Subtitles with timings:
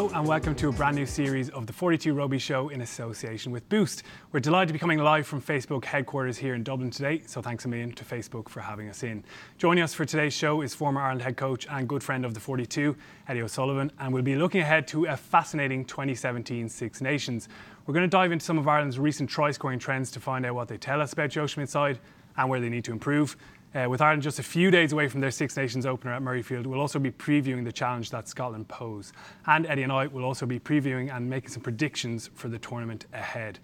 [0.00, 3.52] Hello and welcome to a brand new series of the 42 Rugby Show in association
[3.52, 4.02] with Boost.
[4.32, 7.66] We're delighted to be coming live from Facebook headquarters here in Dublin today, so thanks
[7.66, 9.22] a million to Facebook for having us in.
[9.58, 12.40] Joining us for today's show is former Ireland head coach and good friend of the
[12.40, 12.96] 42,
[13.28, 17.50] Eddie O'Sullivan, and we'll be looking ahead to a fascinating 2017 Six Nations.
[17.84, 20.54] We're going to dive into some of Ireland's recent try scoring trends to find out
[20.54, 21.98] what they tell us about Joe Schmidt's side
[22.38, 23.36] and where they need to improve.
[23.72, 26.66] Uh, with Ireland just a few days away from their Six Nations opener at Murrayfield,
[26.66, 29.12] we'll also be previewing the challenge that Scotland pose.
[29.46, 33.06] And Eddie and I will also be previewing and making some predictions for the tournament
[33.12, 33.60] ahead.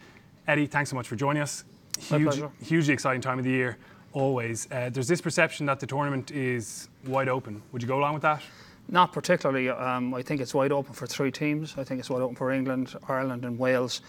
[0.46, 1.64] Eddie, thanks so much for joining us.
[1.98, 3.78] Huge, hugely exciting time of the year,
[4.12, 4.68] always.
[4.70, 7.60] Uh, there's this perception that the tournament is wide open.
[7.72, 8.42] Would you go along with that?
[8.88, 9.70] Not particularly.
[9.70, 11.74] Um, I think it's wide open for three teams.
[11.76, 14.02] I think it's wide open for England, Ireland, and Wales.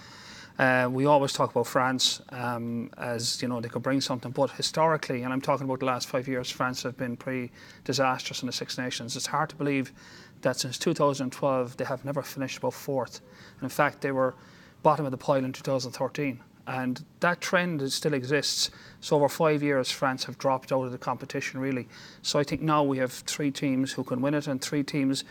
[0.58, 4.50] Uh, we always talk about France um, as you know they could bring something, but
[4.52, 7.52] historically, and I'm talking about the last five years, France have been pretty
[7.84, 9.16] disastrous in the Six Nations.
[9.16, 9.94] It's hard to believe
[10.42, 13.22] that since 2012 they have never finished above fourth.
[13.56, 14.34] And in fact, they were
[14.82, 16.40] bottom of the pile in 2013.
[16.66, 18.72] And that trend still exists.
[19.00, 21.88] So over five years, France have dropped out of the competition really.
[22.24, 25.24] So I think now we have three teams who can win it, and three teams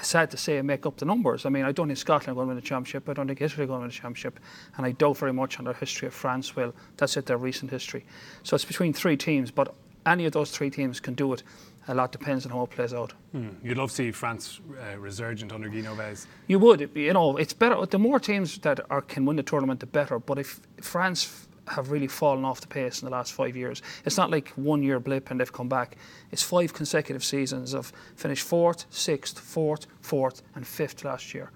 [0.00, 1.44] sad to say, make up the numbers.
[1.44, 3.08] I mean, I don't think Scotland to win the championship.
[3.08, 4.40] I don't think Italy to win the championship.
[4.76, 6.74] And I doubt very much on their history of France will.
[6.96, 8.04] That's it, their recent history.
[8.42, 9.74] So it's between three teams, but
[10.06, 11.42] any of those three teams can do it.
[11.88, 13.12] A lot depends on how it plays out.
[13.32, 13.48] Hmm.
[13.62, 16.26] You'd love to see France uh, resurgent under Guy Novès.
[16.46, 16.90] You would.
[16.94, 17.84] You know, it's better.
[17.86, 20.20] The more teams that are, can win the tournament, the better.
[20.20, 23.82] But if France have really fallen off the pace in the last five years.
[24.04, 25.96] It's not like one year blip and they've come back.
[26.30, 31.50] It's five consecutive seasons of finished fourth, sixth, fourth, fourth, and fifth last year.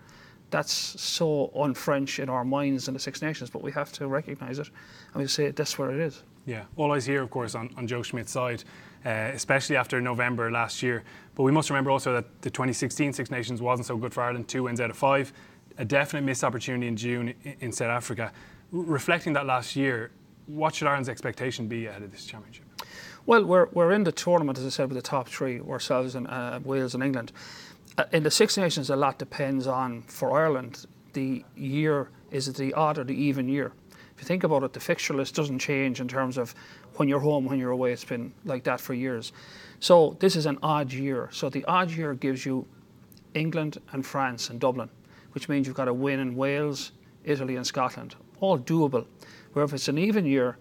[0.50, 4.60] That's so un-French in our minds in the Six Nations, but we have to recognise
[4.60, 4.70] it
[5.12, 6.22] and we say that's where it is.
[6.46, 8.62] Yeah, all eyes here, of course, on, on Joe Schmidt's side,
[9.04, 11.02] uh, especially after November last year.
[11.34, 14.46] But we must remember also that the 2016 Six Nations wasn't so good for Ireland,
[14.46, 15.32] two wins out of five,
[15.78, 18.32] a definite missed opportunity in June in, in South Africa
[18.72, 20.10] reflecting that last year,
[20.46, 22.64] what should Ireland's expectation be ahead of this championship?
[23.26, 26.28] Well, we're, we're in the tournament, as I said, with the top three, ourselves and
[26.28, 27.32] uh, Wales and England.
[27.98, 32.56] Uh, in the Six Nations, a lot depends on, for Ireland, the year, is it
[32.56, 33.72] the odd or the even year?
[34.14, 36.54] If you think about it, the fixture list doesn't change in terms of
[36.94, 37.92] when you're home, when you're away.
[37.92, 39.32] It's been like that for years.
[39.80, 41.28] So this is an odd year.
[41.32, 42.66] So the odd year gives you
[43.34, 44.88] England and France and Dublin,
[45.32, 46.92] which means you've got to win in Wales,
[47.24, 49.06] Italy and Scotland all doable.
[49.52, 50.56] Where if it's an even year,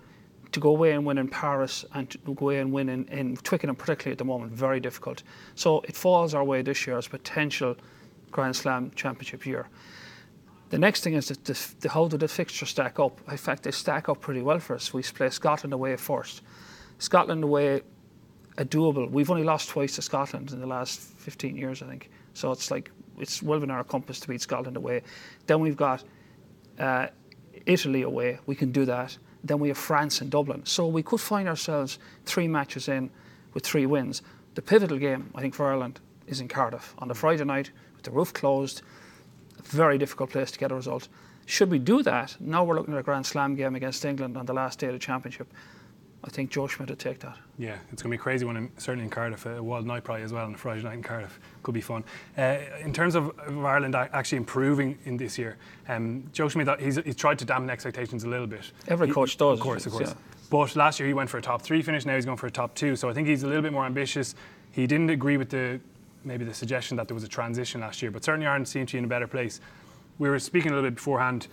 [0.56, 3.36] to go away and win in Paris and to go away and win in, in
[3.38, 5.22] Twickenham, particularly at the moment, very difficult.
[5.56, 7.76] So it falls our way this year as potential
[8.32, 9.68] Grand Slam championship year.
[10.70, 13.20] The next thing is that the, the, how do the fixtures stack up?
[13.30, 14.94] In fact, they stack up pretty well for us.
[14.94, 16.42] We play Scotland away first.
[17.00, 17.82] Scotland away,
[18.58, 19.10] a doable.
[19.12, 22.10] We've only lost twice to Scotland in the last 15 years, I think.
[22.34, 25.04] So it's like it's well within our compass to beat Scotland away.
[25.48, 26.04] Then we've got
[26.80, 27.08] uh,
[27.66, 29.18] Italy away, we can do that.
[29.44, 30.66] Then we have France and Dublin.
[30.66, 33.10] So we could find ourselves three matches in
[33.54, 34.22] with three wins.
[34.56, 38.04] The pivotal game, I think, for Ireland is in Cardiff on the Friday night with
[38.04, 38.82] the roof closed.
[39.64, 41.08] Very difficult place to get a result.
[41.46, 44.46] Should we do that, now we're looking at a Grand Slam game against England on
[44.46, 45.54] the last day of the championship.
[46.26, 47.38] I think Joe Schmidt would take that.
[47.60, 49.46] Yeah, it's going to be a crazy one, in, certainly in Cardiff.
[49.46, 51.40] A wild night probably as well on a Friday night in Cardiff.
[51.62, 52.04] Could be fun.
[52.36, 57.16] Uh, in terms of, Ireland actually improving in this year, um, Joe Schmidt, he's, he's
[57.16, 58.72] tried to dampen expectations a little bit.
[58.88, 59.60] Every coach does.
[59.60, 60.10] Of course, of course.
[60.10, 60.16] Yeah.
[60.50, 62.52] But last year he went for a top three finish, now he's going for a
[62.52, 62.96] top two.
[62.96, 64.34] So I think he's a little bit more ambitious.
[64.72, 65.80] He didn't agree with the
[66.24, 68.94] maybe the suggestion that there was a transition last year, but certainly Ireland seemed to
[68.94, 69.62] be in a better place.
[70.18, 71.48] We were speaking a little bit beforehand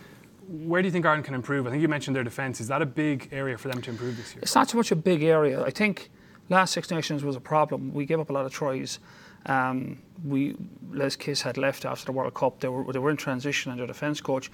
[0.48, 1.66] where do you think Ireland can improve?
[1.66, 2.60] I think you mentioned their defence.
[2.60, 4.40] Is that a big area for them to improve this year?
[4.42, 5.62] It's not so much a big area.
[5.62, 6.10] I think
[6.48, 7.92] last Six Nations was a problem.
[7.92, 8.98] We gave up a lot of tries.
[9.46, 10.56] Um, we
[10.92, 12.60] Les Kiss had left after the World Cup.
[12.60, 14.50] They were they were in transition under defence coach.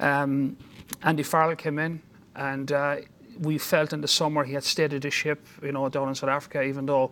[0.00, 0.56] Um,
[1.02, 2.02] Andy Farrell came in,
[2.36, 2.96] and uh,
[3.40, 6.30] we felt in the summer he had steadied the ship, you know, down in South
[6.30, 6.62] Africa.
[6.62, 7.10] Even though,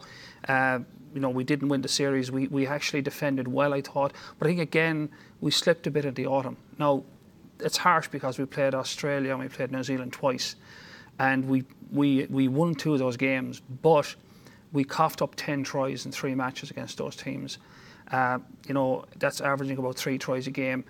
[0.49, 0.79] uh,
[1.15, 4.13] you know, we didn't win the series, we we actually defended well, I thought.
[4.39, 5.09] But I think again
[5.41, 6.57] we slipped a bit in the autumn.
[6.79, 7.05] Now
[7.61, 10.57] it's harsh because we played Australia and we played New Zealand twice,
[11.19, 14.15] and we we we won two of those games, but
[14.73, 17.59] we coughed up ten tries in three matches against those teams.
[18.11, 20.85] Uh, you know that's averaging about three tries a game,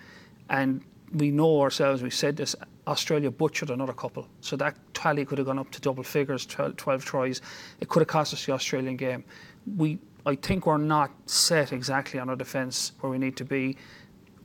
[0.50, 0.82] and
[1.12, 2.02] we know ourselves.
[2.02, 2.54] We said this.
[2.86, 6.76] Australia butchered another couple, so that tally could have gone up to double figures, 12,
[6.76, 7.40] 12 tries.
[7.80, 9.24] It could have cost us the Australian game.
[9.76, 13.76] We, I think, we're not set exactly on our defence where we need to be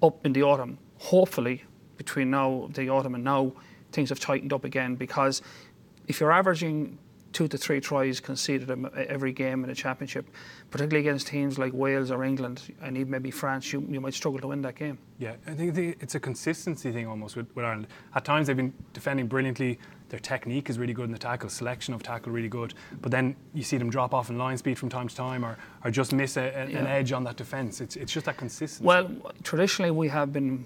[0.02, 0.80] up in the autumn.
[0.98, 1.64] Hopefully,
[2.04, 3.52] between now the autumn and now,
[3.92, 5.42] things have tightened up again because
[6.08, 6.98] if you're averaging
[7.32, 8.70] two to three tries conceded
[9.08, 10.26] every game in the championship,
[10.70, 14.40] particularly against teams like Wales or England and even maybe France, you, you might struggle
[14.40, 14.98] to win that game.
[15.18, 17.88] Yeah, I think it's a consistency thing almost with, with Ireland.
[18.16, 19.80] At times they've been defending brilliantly.
[20.10, 22.74] Their technique is really good in the tackle, selection of tackle really good.
[23.02, 25.58] But then you see them drop off in line speed from time to time, or,
[25.86, 26.80] or just miss a, a, yeah.
[26.80, 27.80] an edge on that defence.
[27.80, 28.84] It's it's just that consistency.
[28.84, 29.10] Well,
[29.44, 30.66] traditionally we have been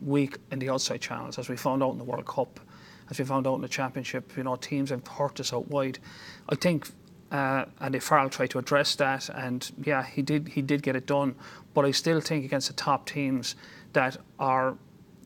[0.00, 2.60] weak in the outside channels, as we found out in the World Cup
[3.10, 5.98] as we found out in the championship, you know, teams have hurt us out wide.
[6.48, 6.88] I think
[7.32, 10.48] uh, Andy Farrell tried to address that, and yeah, he did.
[10.48, 11.34] He did get it done.
[11.74, 13.56] But I still think against the top teams
[13.92, 14.76] that are,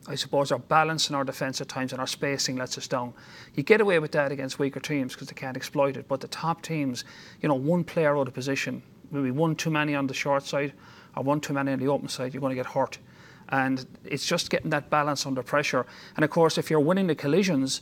[0.07, 3.13] I suppose, are balancing our defence at times and our spacing lets us down.
[3.53, 6.07] You get away with that against weaker teams because they can't exploit it.
[6.07, 7.05] But the top teams,
[7.41, 8.81] you know, one player out of position,
[9.11, 10.73] maybe one too many on the short side,
[11.15, 12.97] or one too many on the open side, you're going to get hurt
[13.49, 15.85] and it's just getting that balance under pressure.
[16.15, 17.81] And of course, if you're winning the collisions,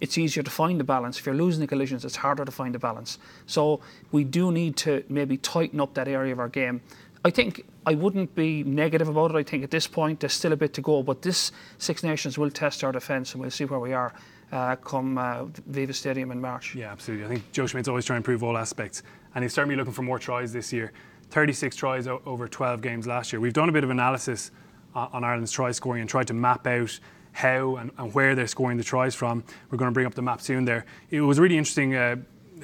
[0.00, 1.18] it's easier to find the balance.
[1.18, 3.18] If you're losing the collisions, it's harder to find the balance.
[3.46, 3.80] So
[4.12, 6.80] we do need to maybe tighten up that area of our game.
[7.24, 9.36] I think I wouldn't be negative about it.
[9.36, 12.38] I think at this point there's still a bit to go, but this Six Nations
[12.38, 14.12] will test our defence and we'll see where we are
[14.52, 16.74] uh, come uh, Viva Stadium in March.
[16.74, 17.24] Yeah, absolutely.
[17.24, 19.02] I think Joe Schmidt's always trying to improve all aspects,
[19.34, 20.92] and he's certainly looking for more tries this year.
[21.30, 23.40] 36 tries o- over 12 games last year.
[23.40, 24.52] We've done a bit of analysis
[24.96, 26.98] on Ireland's try scoring and tried to map out
[27.32, 29.44] how and, and, where they're scoring the tries from.
[29.70, 30.86] We're going to bring up the map soon there.
[31.10, 32.16] It was a really interesting uh,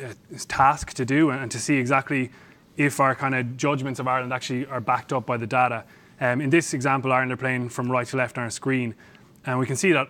[0.02, 0.14] uh,
[0.48, 2.30] task to do and, and, to see exactly
[2.78, 5.84] if our kind of judgments of Ireland actually are backed up by the data.
[6.20, 8.94] Um, in this example, Ireland are playing from right to left on our screen,
[9.44, 10.08] and we can see that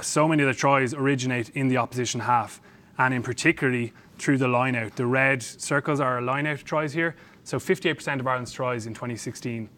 [0.00, 2.62] so many of the tries originate in the opposition half,
[2.96, 4.96] and in particularly through the line out.
[4.96, 7.14] The red circles are line out tries here.
[7.44, 9.68] So 58% of Ireland's tries in 2016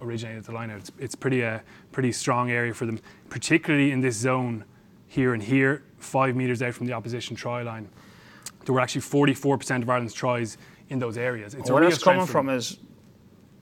[0.00, 0.78] originated the line out.
[0.78, 1.60] It's, it's pretty a uh,
[1.92, 2.98] pretty strong area for them,
[3.28, 4.64] particularly in this zone
[5.06, 7.88] here and here, five metres out from the opposition try line.
[8.64, 10.56] There were actually 44% of Ireland's tries
[10.88, 11.54] in those areas.
[11.54, 12.78] It's where that's coming from is,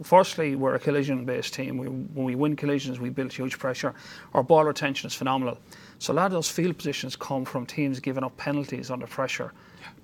[0.02, 1.79] firstly, we're a collision-based team.
[1.79, 3.94] We, when we win collisions, we build huge pressure.
[4.34, 5.58] Our ball retention is phenomenal.
[5.99, 9.52] So a lot of those field positions come from teams giving up penalties under pressure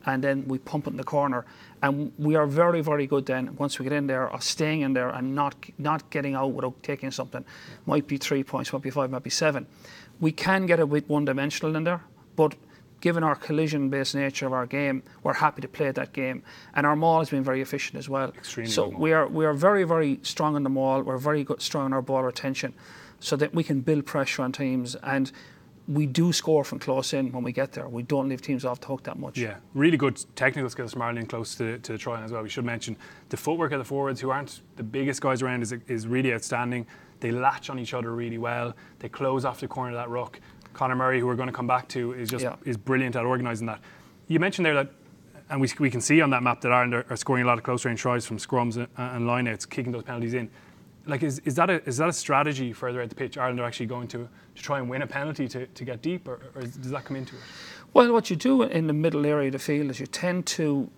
[0.07, 1.45] and then we pump it in the corner.
[1.83, 4.95] And we are very, very good then, once we get in there, of staying in
[4.95, 7.45] there and not not getting out without taking something.
[7.87, 9.67] Might be three points, might be five, might be seven.
[10.21, 12.03] We can get a bit one dimensional in there,
[12.37, 12.55] but
[13.01, 16.43] given our collision based nature of our game, we're happy to play that game.
[16.75, 18.31] And our maul has been very efficient as well.
[18.31, 21.03] Extremely so we are we are very, very strong on the maul.
[21.03, 22.73] we're very good strong on our ball retention
[23.21, 25.33] so that we can build pressure on teams and
[25.87, 27.89] we do score from close in when we get there.
[27.89, 29.37] We don't leave teams off the hook that much.
[29.37, 32.43] Yeah, really good technical skills from Ireland close to, to the try line as well.
[32.43, 32.97] We should mention
[33.29, 36.87] the footwork of the forwards, who aren't the biggest guys around, is, is really outstanding.
[37.21, 38.75] They latch on each other really well.
[38.99, 40.41] They close off the corner of that ruck.
[40.73, 42.57] Conor Murray, who we're going to come back to, is just yeah.
[42.65, 43.81] is brilliant at organising that.
[44.27, 44.91] You mentioned there that,
[45.51, 47.59] and we, we can see on that map that Ireland are, are scoring a lot
[47.59, 50.51] of close range tries from scrums and, and lineouts, kicking those penalties in
[51.07, 53.37] like is, is that a is that a strategy further out the pitch?
[53.37, 56.27] Ireland are actually going to, to try and win a penalty to, to get deep,
[56.29, 57.43] or, or does that come into it?
[57.93, 60.91] Well, what you do in the middle area of the field is you tend to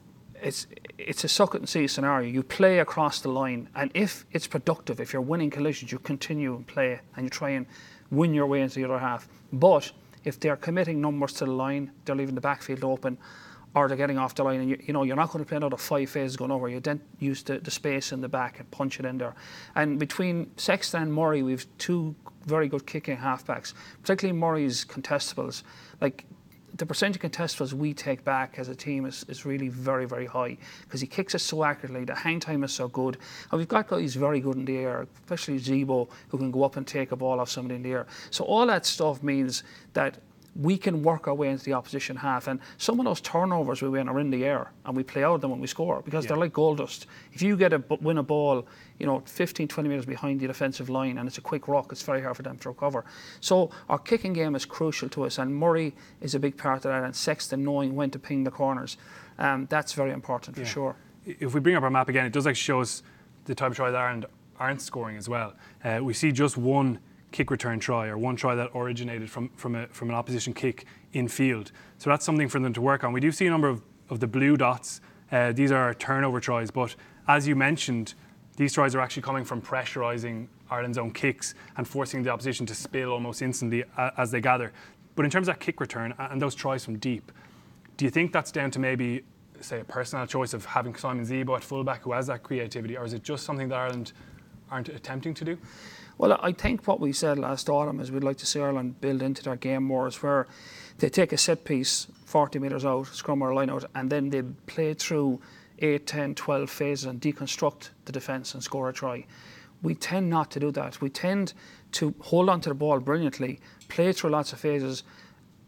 [0.42, 0.66] it's
[0.98, 2.28] it's a suck it and see scenario.
[2.28, 6.54] You play across the line, and if it's productive, if you're winning collisions, you continue
[6.54, 7.66] and play, and you try and
[8.10, 9.28] win your way into the other half.
[9.52, 9.92] But
[10.24, 13.18] if they're committing numbers to the line, they're leaving the backfield open
[13.76, 15.56] or they're getting off the line and you, you know you're not going to play
[15.56, 18.68] another five phases going over you then use the, the space in the back and
[18.72, 19.34] punch it in there
[19.76, 22.16] and between Sexton and Murray we've two
[22.46, 25.62] very good kicking halfbacks particularly Murray's contestables
[26.00, 26.24] like
[26.76, 30.26] the percentage of contestables we take back as a team is, is really very, very
[30.26, 32.04] high because he kicks it so accurately.
[32.04, 33.16] The hang time is so good.
[33.50, 36.76] And we've got guys very good in the air, especially Zebo, who can go up
[36.76, 38.06] and take a ball off somebody in the air.
[38.30, 39.62] So all that stuff means
[39.94, 40.18] that
[40.60, 42.46] we can work our way into the opposition half.
[42.46, 45.34] And some of those turnovers we win are in the air, and we play out
[45.34, 46.28] of them when we score because yeah.
[46.28, 47.06] they're like gold dust.
[47.32, 48.66] If you get a win a ball,
[48.98, 52.02] you know, 15, 20 metres behind the defensive line, and it's a quick rock, it's
[52.02, 53.04] very hard for them to recover.
[53.40, 56.90] So our kicking game is crucial to us, and Murray is a big part of
[56.90, 58.96] that, and Sexton knowing when to ping the corners.
[59.38, 60.68] Um, that's very important for yeah.
[60.68, 60.96] sure.
[61.26, 63.02] If we bring up our map again, it does actually show us
[63.44, 64.26] the type of try that Ireland
[64.58, 65.54] aren't scoring as well.
[65.84, 66.98] Uh, we see just one
[67.32, 70.86] kick return try or one try that originated from, from, a, from an opposition kick
[71.12, 71.72] in field.
[71.98, 73.12] So that's something for them to work on.
[73.12, 75.00] We do see a number of, of the blue dots.
[75.30, 76.94] Uh, these are turnover tries, but
[77.28, 78.14] as you mentioned,
[78.56, 82.74] these tries are actually coming from pressurising Ireland's own kicks and forcing the opposition to
[82.74, 83.84] spill almost instantly
[84.16, 84.72] as they gather.
[85.14, 87.32] But in terms of that kick return and those tries from deep,
[87.96, 89.22] do you think that's down to maybe,
[89.60, 93.04] say, a personal choice of having Simon Zebo at fullback who has that creativity, or
[93.04, 94.12] is it just something that Ireland
[94.70, 95.58] aren't attempting to do?
[96.18, 99.22] Well, I think what we said last autumn is we'd like to see Ireland build
[99.22, 100.46] into their game more, is where
[100.98, 104.42] they take a set piece 40 metres out, scrum or line out, and then they
[104.66, 105.40] play through
[105.78, 109.26] 8, 10, 12 phases and deconstruct the defence and score a try.
[109.82, 111.00] We tend not to do that.
[111.02, 111.52] We tend
[111.92, 115.02] to hold on to the ball brilliantly, play through lots of phases,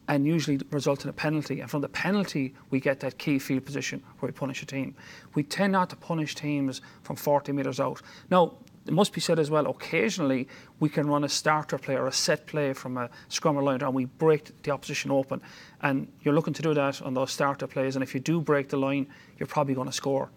[0.09, 1.61] and usually result in a penalty.
[1.61, 4.97] And from the penalty, we get that key field position where we punish a team.
[5.35, 8.01] We tend not to punish teams from 40 metres out.
[8.31, 8.55] Now,
[8.89, 10.49] it must be said as well, occasionally
[10.81, 13.83] we can run a starter play or a set play from a scrum or line
[13.83, 15.41] and we break the opposition open.
[15.83, 17.97] And you're looking to do that on those starter plays.
[17.97, 19.07] And if you do break the line,
[19.39, 20.31] you're probably going to score.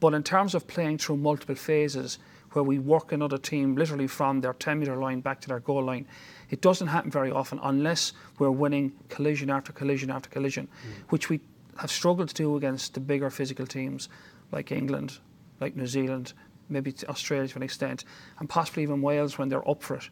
[0.00, 2.18] But in terms of playing through multiple phases,
[2.52, 5.84] where we work another team literally from their 10 metre line back to their goal
[5.84, 6.06] line,
[6.50, 11.10] it doesn't happen very often unless we're winning collision after collision after collision, mm.
[11.10, 11.40] which we
[11.78, 14.08] have struggled to do against the bigger physical teams
[14.50, 15.18] like England,
[15.60, 16.34] like New Zealand,
[16.72, 18.04] maybe Australia to an extent,
[18.38, 20.08] and possibly even Wales when they're up for it.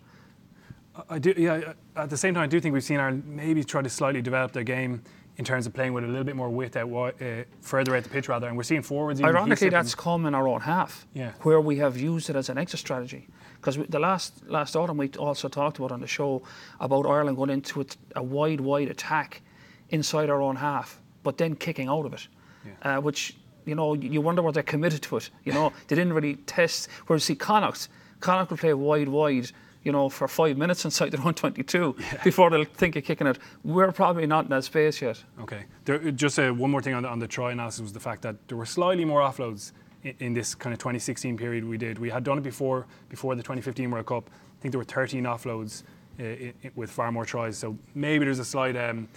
[1.09, 1.73] I do, yeah.
[1.97, 4.53] At the same time, I do think we've seen Ireland maybe try to slightly develop
[4.53, 5.03] their game
[5.37, 8.11] in terms of playing with a little bit more width out uh, further out the
[8.11, 9.23] pitch rather, and we're seeing forwards.
[9.23, 11.33] Ironically, that's come in our own half, yeah.
[11.43, 13.29] where we have used it as an exit strategy.
[13.57, 16.43] Because the last last autumn we also talked about on the show
[16.79, 17.87] about Ireland going into
[18.17, 19.43] a wide, wide attack
[19.91, 22.29] inside our own half, but then kicking out of it,
[22.67, 22.99] yeah.
[22.99, 25.31] uh, which you know you wonder what they're committed to it.
[25.45, 26.89] You know they didn't really test.
[27.07, 27.89] Whereas see Connacht,
[28.21, 29.51] Connacht will play wide, wide
[29.83, 32.23] you know, for five minutes inside their own 22 yeah.
[32.23, 33.39] before they'll think of kicking it.
[33.65, 35.23] We're probably not in that space yet.
[35.41, 35.65] Okay.
[35.85, 38.23] There, just uh, one more thing on the, on the try analysis was the fact
[38.23, 41.99] that there were slightly more offloads in, in, this kind of 2016 period we did.
[41.99, 44.29] We had done it before before the 2015 World Cup.
[44.29, 45.83] I think there were 13 offloads
[46.19, 47.57] uh, it, it, with far more tries.
[47.57, 49.09] So maybe there's a slight um,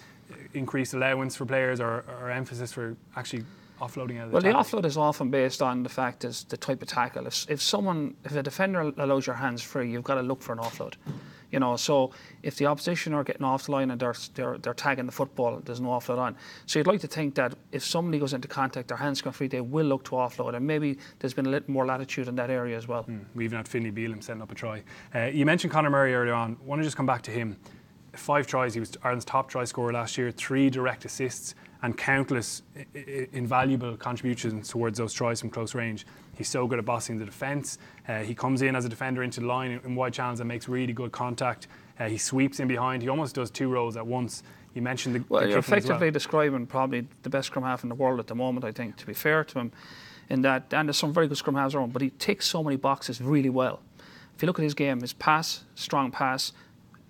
[0.54, 3.44] increased allowance for players or, or emphasis for actually
[3.82, 4.64] offloading out of the Well, tackle?
[4.64, 7.28] the offload is often based on the fact is the type of tackle.
[7.28, 10.54] If, if someone, if a defender allows your hands free, you've got to look for
[10.54, 10.94] an offload.
[11.52, 12.10] You know, so
[12.42, 15.62] if the opposition are getting off the line and they're, they're, they're tagging the football,
[15.64, 16.36] there's no offload on.
[16.66, 19.46] So you'd like to think that if somebody goes into contact, their hands go free,
[19.48, 20.56] they will look to offload.
[20.56, 23.04] And maybe there's been a little more latitude in that area as well.
[23.04, 24.82] Mm, we even had Finlay Bealham setting up a try.
[25.14, 26.58] Uh, you mentioned Conor Murray earlier on.
[26.60, 27.56] I want to just come back to him.
[28.14, 31.54] Five tries, he was Ireland's top try scorer last year, three direct assists
[31.84, 32.64] and countless
[33.34, 36.08] invaluable contributions towards those tries from close range.
[36.36, 37.78] He's so good at bossing the defence.
[38.08, 40.70] Uh, he comes in as a defender into the line in, wide channels and makes
[40.70, 41.68] really good contact.
[42.00, 43.04] Uh, he sweeps in behind.
[43.04, 44.44] He almost does two roles at once.
[44.74, 45.24] You mentioned the.
[45.28, 46.12] Well, the you're effectively well.
[46.12, 48.66] describing probably the best scrum half in the world at the moment.
[48.66, 49.72] I think, to be fair to him,
[50.30, 52.78] in that, and there's some very good scrum halves around, but he ticks so many
[52.78, 53.82] boxes really well.
[54.36, 56.54] If you look at his game, his pass, strong pass,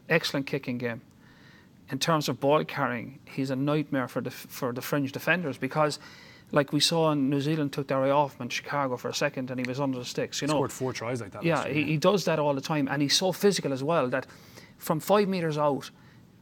[0.09, 1.01] excellent kicking game
[1.89, 5.99] in terms of ball carrying, he's a nightmare for the for the fringe defenders because,
[6.51, 9.13] like we saw in New Zealand, took their eye off him in Chicago for a
[9.13, 10.41] second, and he was under the sticks.
[10.41, 11.43] You know, scored four tries like that.
[11.43, 14.25] Yeah, he, he does that all the time, and he's so physical as well that
[14.77, 15.91] from five meters out,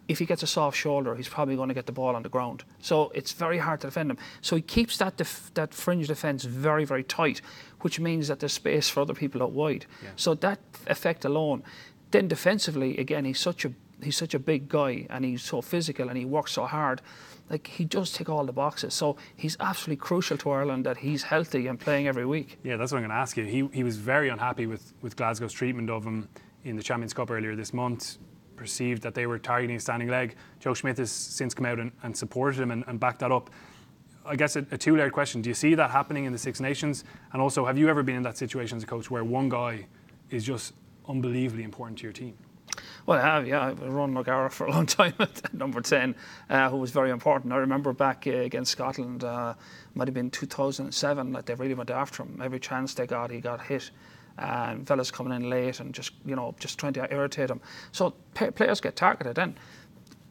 [0.07, 2.29] if he gets a soft shoulder, he's probably going to get the ball on the
[2.29, 2.63] ground.
[2.79, 4.17] So it's very hard to defend him.
[4.41, 7.41] So he keeps that def- that fringe defence very, very tight,
[7.81, 9.85] which means that there's space for other people out wide.
[10.03, 10.09] Yeah.
[10.15, 11.63] So that effect alone.
[12.11, 13.71] Then defensively, again, he's such a
[14.03, 17.01] he's such a big guy and he's so physical and he works so hard.
[17.49, 18.93] Like he does tick all the boxes.
[18.93, 22.59] So he's absolutely crucial to Ireland that he's healthy and playing every week.
[22.63, 23.45] Yeah, that's what I'm going to ask you.
[23.45, 26.29] He, he was very unhappy with, with Glasgow's treatment of him
[26.63, 28.17] in the Champions Cup earlier this month.
[28.55, 30.35] Perceived that they were targeting a standing leg.
[30.59, 33.49] Joe Schmidt has since come out and, and supported him and, and backed that up.
[34.23, 35.41] I guess a, a two layered question.
[35.41, 37.03] Do you see that happening in the Six Nations?
[37.33, 39.87] And also, have you ever been in that situation as a coach where one guy
[40.29, 40.73] is just
[41.09, 42.37] unbelievably important to your team?
[43.05, 43.67] Well, I have, yeah.
[43.67, 46.15] I've run O'Gara for a long time at number 10,
[46.49, 47.53] uh, who was very important.
[47.53, 49.53] I remember back uh, against Scotland, uh,
[49.95, 52.39] might have been 2007, like they really went after him.
[52.43, 53.91] Every chance they got, he got hit.
[54.37, 57.61] And fellas coming in late and just, you know, just trying to irritate him.
[57.91, 59.37] So players get targeted.
[59.37, 59.55] And,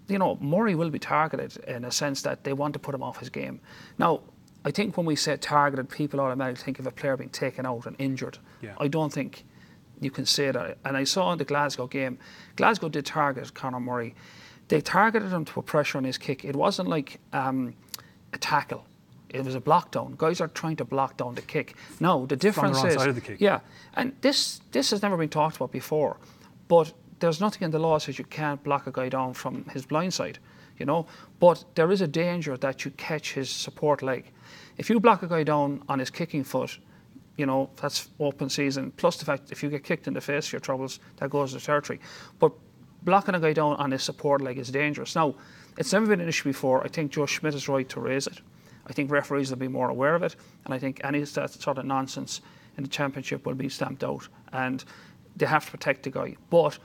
[0.09, 3.03] you know, Murray will be targeted in a sense that they want to put him
[3.03, 3.61] off his game.
[3.99, 4.23] Now,
[4.65, 7.87] I think when we say targeted, people automatically think of a player being taken out
[7.87, 8.39] and injured.
[8.61, 8.75] Yeah.
[8.79, 9.45] I don't think
[10.01, 10.79] you can say that.
[10.85, 12.19] And I saw in the Glasgow game,
[12.57, 14.15] Glasgow did target Conor Murray.
[14.69, 16.45] They targeted him to put pressure on his kick.
[16.45, 17.75] It wasn't like um,
[18.33, 18.87] a tackle.
[19.29, 20.15] It was a block down.
[20.17, 21.77] Guys are trying to block down the kick.
[22.01, 23.61] No, the difference the is yeah,
[23.95, 26.17] and this this has never been talked about before,
[26.67, 29.65] but there's nothing in the law that says you can't block a guy down from
[29.73, 30.39] his blind side,
[30.79, 31.07] you know.
[31.39, 34.33] But there is a danger that you catch his support leg.
[34.79, 36.79] If you block a guy down on his kicking foot,
[37.41, 38.93] you know, that's open season.
[38.99, 41.61] Plus the fact if you get kicked in the face, your troubles, that goes to
[41.61, 41.99] territory.
[42.39, 42.53] But
[43.03, 45.17] blocking a guy down on his support leg is dangerous.
[45.17, 45.35] Now,
[45.79, 46.85] it's never been an issue before.
[46.85, 48.41] I think Joe Schmidt is right to raise it.
[48.87, 50.37] I think referees will be more aware of it.
[50.65, 52.43] And I think any sort of nonsense
[52.77, 54.29] in the championship will be stamped out.
[54.53, 54.85] And
[55.37, 56.37] they have to protect the guy.
[56.51, 56.79] But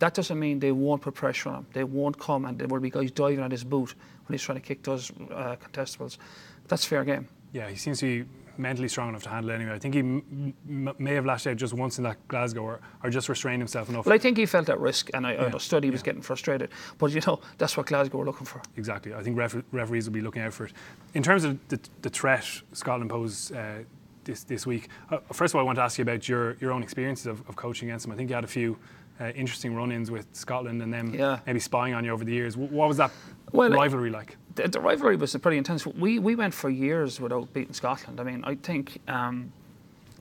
[0.00, 1.66] that doesn't mean they won't put pressure on him.
[1.74, 3.94] They won't come and there will be guys diving at his boot
[4.26, 6.18] when he's trying to kick those uh, contestables.
[6.66, 7.28] That's fair game.
[7.52, 8.28] Yeah, he seems to be
[8.58, 9.72] mentally strong enough to handle it anyway.
[9.74, 12.80] I think he m- m- may have lashed out just once in that Glasgow or,
[13.02, 14.06] or just restrained himself enough.
[14.06, 16.06] Well, I think he felt at risk, and I Yeah, understood he was yeah.
[16.06, 16.70] getting frustrated.
[16.98, 18.60] But you know, that's what Glasgow were looking for.
[18.76, 19.14] Exactly.
[19.14, 20.72] I think refer- referees will be looking out for it.
[21.14, 23.84] In terms of the, the threat Scotland pose uh,
[24.24, 26.72] this, this week, uh, first of all, I want to ask you about your, your
[26.72, 28.12] own experiences of, of coaching against them.
[28.12, 28.78] I think you had a few
[29.20, 31.40] uh, interesting run ins with Scotland and them Yeah.
[31.46, 32.54] maybe spying on you over the years.
[32.54, 33.10] Wh- What was that
[33.52, 34.36] Well, rivalry like?
[34.54, 35.86] The, the rivalry was pretty intense.
[35.86, 38.20] We we went for years without beating Scotland.
[38.20, 39.52] I mean, I think um,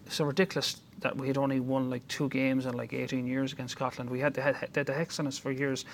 [0.05, 3.53] it's so ridiculous that we had only won like two games in like 18 years
[3.53, 4.09] against Scotland.
[4.09, 5.85] We had the, had, the hex on us for years,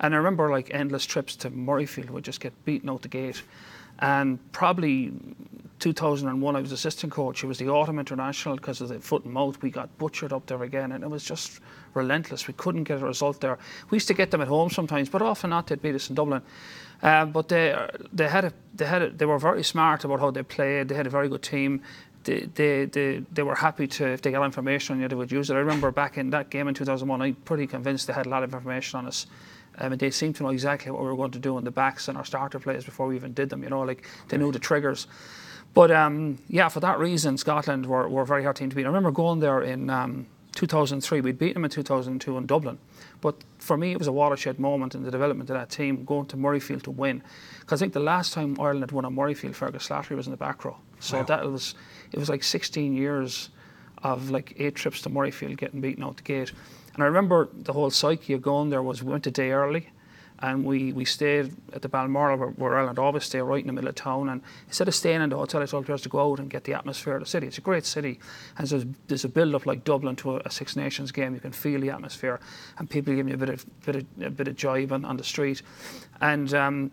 [0.00, 3.42] and I remember like endless trips to Murrayfield would just get beaten out the gate.
[4.00, 5.12] And probably
[5.78, 7.44] 2001, I was assistant coach.
[7.44, 9.60] It was the autumn international because of the foot and mouth.
[9.62, 11.60] We got butchered up there again, and it was just
[11.94, 12.48] relentless.
[12.48, 13.58] We couldn't get a result there.
[13.90, 15.66] We used to get them at home sometimes, but often not.
[15.66, 16.42] They'd beat us in Dublin.
[17.02, 17.76] Um, but they
[18.12, 20.88] they had a, they had a, they were very smart about how they played.
[20.88, 21.82] They had a very good team.
[22.24, 25.30] They, they, they, they were happy to if they got information on you they would
[25.30, 25.54] use it.
[25.54, 28.42] I remember back in that game in 2001, I'm pretty convinced they had a lot
[28.42, 29.26] of information on us.
[29.78, 31.70] Um, and they seemed to know exactly what we were going to do in the
[31.70, 33.62] backs and our starter plays before we even did them.
[33.62, 35.06] You know, like they knew the triggers.
[35.74, 38.84] But um, yeah, for that reason, Scotland were, were a very hard team to beat.
[38.84, 41.20] I remember going there in um, 2003.
[41.20, 42.78] We'd beaten them in 2002 in Dublin.
[43.20, 46.26] But for me, it was a watershed moment in the development of that team, going
[46.26, 47.22] to Murrayfield to win.
[47.60, 50.30] Because I think the last time Ireland had won at Murrayfield, Fergus Slattery was in
[50.30, 50.76] the back row.
[51.00, 51.22] So Wow.
[51.24, 51.74] that was,
[52.12, 53.48] it was like 16 years
[54.02, 56.52] of like eight trips to Murrayfield getting beaten out the gate.
[56.94, 59.90] And I remember the whole psyche of going there was we went a day early
[60.40, 63.72] and we, we stayed at the Balmoral where, where Ireland always stay right in the
[63.72, 66.32] middle of town and instead of staying in the hotel I told players to go
[66.32, 67.46] out and get the atmosphere of the city.
[67.46, 68.20] It's a great city
[68.58, 71.34] and there's, there's a build up like Dublin to a, a Six Nations game.
[71.34, 72.40] You can feel the atmosphere
[72.78, 75.16] and people giving you a bit of bit of, a bit of jive on, on
[75.16, 75.62] the street.
[76.20, 76.90] And um,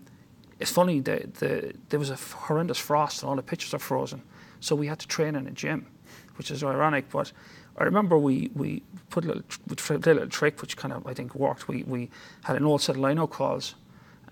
[0.59, 4.21] it's funny, the, the, there was a horrendous frost and all the pitches are frozen.
[4.59, 5.87] So we had to train in a gym,
[6.37, 7.09] which is ironic.
[7.09, 7.31] But
[7.77, 11.05] I remember we, we put a little, we did a little trick which kind of,
[11.07, 11.67] I think, worked.
[11.67, 12.09] We, we
[12.43, 13.75] had an old set of line-out calls.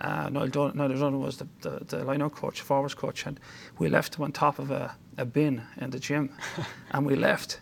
[0.02, 3.40] Uh, Niall Dun- Niall Dunn was the, the, the line-out coach, forwards coach, and
[3.78, 6.30] we left him on top of a, a bin in the gym.
[6.92, 7.60] and we left.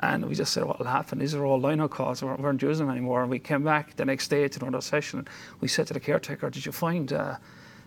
[0.00, 1.20] And we just said, what will happen?
[1.20, 2.22] These are all line-out calls.
[2.22, 3.22] We weren't, we weren't using them anymore.
[3.22, 5.20] And we came back the next day to another session.
[5.20, 5.28] And
[5.60, 7.36] we said to the caretaker, did you find uh,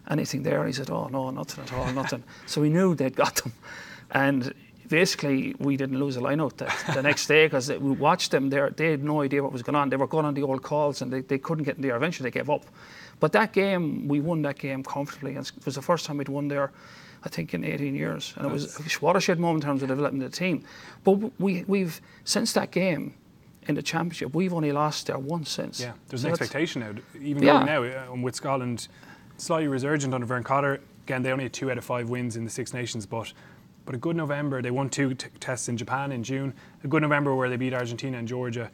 [0.09, 0.59] anything there?
[0.59, 2.23] And he said, oh, no, nothing at all, nothing.
[2.45, 3.51] so we knew they'd got them.
[4.11, 4.53] And
[4.89, 8.49] basically, we didn't lose a line-out the, the next day because we watched them.
[8.49, 9.89] There, They had no idea what was going on.
[9.89, 11.95] They were going on the old calls and they, they couldn't get in there.
[11.95, 12.65] Eventually, they gave up.
[13.19, 15.35] But that game, we won that game comfortably.
[15.35, 16.71] And it was the first time we'd won there,
[17.23, 18.33] I think, in 18 years.
[18.37, 20.63] And it was a watershed moment in terms of developing the team.
[21.03, 23.13] But we, we've, since that game
[23.67, 25.79] in the championship, we've only lost there once since.
[25.79, 26.93] Yeah, there's So an expectation now.
[27.21, 27.63] Even Yeah.
[27.63, 28.87] now uh, with Scotland
[29.37, 30.81] slightly resurgent under Vern Cotter.
[31.05, 33.31] Again, they only had two out of five wins in the Six Nations, but
[33.85, 34.61] but a good November.
[34.61, 36.53] They won two t- tests in Japan in June.
[36.83, 38.69] A good November where they beat Argentina and Georgia.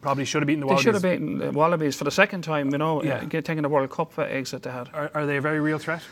[0.00, 0.84] Probably should have beaten the Wallabies.
[0.84, 3.16] They should have beaten the Wallabies for the second time, you know, Yeah.
[3.16, 4.88] uh, get- taking the World Cup uh, exit they had.
[4.92, 6.02] Are, are they a very real threat?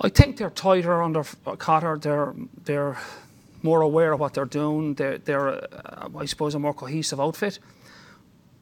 [0.00, 1.98] I think they're tighter under F- Cotter.
[2.00, 2.34] They're
[2.64, 2.96] they're
[3.62, 4.94] more aware of what they're doing.
[4.94, 7.58] They're they're uh, I suppose a more cohesive outfit,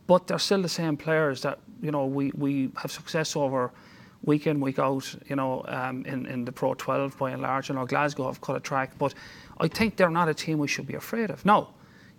[0.07, 3.71] but they're still the same players that you know we, we have success over
[4.25, 5.15] week in week out.
[5.29, 7.69] You know um, in in the Pro 12 by and large.
[7.69, 9.15] You know Glasgow have cut a track, but
[9.59, 11.45] I think they're not a team we should be afraid of.
[11.45, 11.69] No,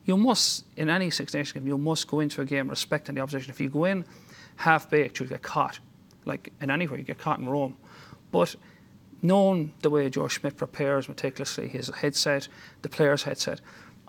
[0.05, 3.21] you must in any Six Nations game you must go into a game respecting the
[3.21, 3.51] opposition.
[3.51, 4.05] If you go in
[4.57, 5.79] half baked, you'll get caught.
[6.25, 7.77] Like in anywhere, you get caught in Rome,
[8.31, 8.55] but
[9.21, 12.47] knowing the way Joe Schmidt prepares meticulously his headset,
[12.81, 13.61] the player's headset,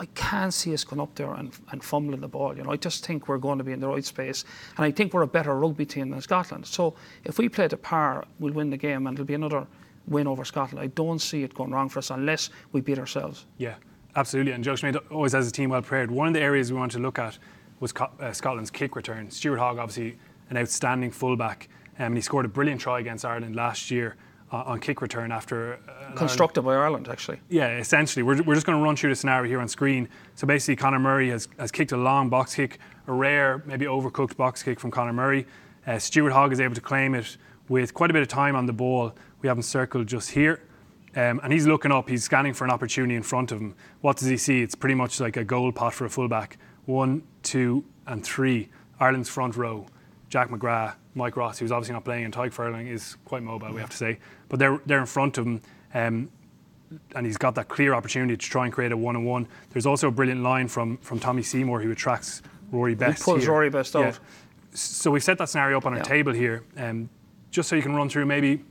[0.03, 2.57] I can't see us going up there and, and fumbling the ball.
[2.57, 4.45] You know, I just think we're going to be in the right space,
[4.77, 6.67] and I think we're a better rugby team than Scotland.
[6.67, 9.65] So if we play the par, we'll win the game, and it'll be another
[10.09, 10.83] win over Scotland.
[10.83, 13.47] I don't see it going wrong for us unless we beat ourselves.
[13.59, 13.77] Yeah,
[14.17, 14.51] absolutely.
[14.51, 16.11] And Joe Schmidt always has a team well prepared.
[16.11, 17.39] One of the areas we wanted to look at
[17.79, 19.31] was uh, Scotland's kick return.
[19.31, 20.19] Stuart Hogg, obviously
[20.51, 21.69] an outstanding fullback,
[22.01, 24.17] um, and he scored a brilliant try against Ireland last year
[24.57, 27.41] on kick return after uh, Constructed by Ireland, actually.
[27.49, 28.23] Yeah, essentially.
[28.23, 30.09] We're, we're just going to run through the scenario here on screen.
[30.35, 34.37] So basically, Conor Murray has, has kicked a long box kick, a rare, maybe overcooked
[34.37, 35.47] box kick from Conor Murray.
[35.87, 37.37] Uh, Stuart Hogg is able to claim it
[37.69, 39.15] with quite a bit of time on the ball.
[39.41, 40.63] We have him circled just here.
[41.15, 43.75] Um, and he's looking up, he's scanning for an opportunity in front of him.
[44.01, 44.63] What does he see?
[44.63, 46.57] It's pretty much like a goal pot for a fullback.
[46.87, 48.71] One, two, and three.
[48.99, 49.87] Ireland's front row.
[50.31, 53.83] Jack McGrath, Mike Ross, who's obviously not playing, and Tadhg Furlong is quite mobile, we
[53.83, 54.19] have to say.
[54.53, 55.63] But they're, they're in front of him.
[55.95, 56.29] Um,
[57.17, 59.49] and he's got that clear opportunity to try and create a one-on-one.
[59.71, 63.23] There's also a brilliant line from from Tommy Seymour who attracts Rory Best.
[63.25, 63.51] pulls here.
[63.51, 64.19] Rory Best out.
[64.75, 66.05] So we've set that scenario up on our Yeah.
[66.05, 67.09] table here, um,
[67.51, 68.63] just so you can run through maybe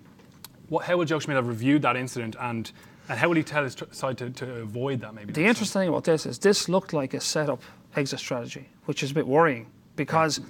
[0.69, 2.71] what, how will Joe Schmidt have reviewed that incident and,
[3.09, 5.33] and how will he tell his tr- side to, to avoid that maybe?
[5.33, 5.49] The next time?
[5.49, 7.63] interesting thing about this is this looked like a setup
[7.95, 9.65] exit strategy, which is a bit worrying
[9.95, 10.41] because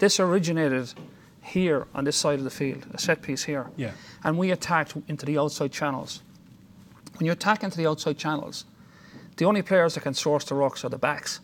[0.00, 0.92] this originated
[1.48, 3.66] here on this side of the field, a set piece here.
[3.76, 3.92] Yeah.
[4.24, 6.22] And we attacked into the outside channels.
[7.18, 8.64] When you attack into the outside channels,
[9.36, 11.40] the only players that can source the rocks are the backs,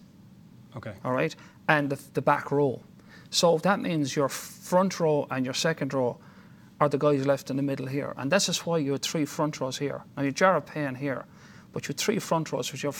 [0.76, 0.94] Okay.
[1.04, 1.34] all right,
[1.68, 2.80] and the, the back row.
[3.30, 6.18] So that means your front row and your second row
[6.80, 8.14] are the guys left in the middle here.
[8.16, 10.02] And this is why you had three front rows here.
[10.16, 11.24] Now you Jared Payne here,
[11.72, 12.92] but you had three front rows with your,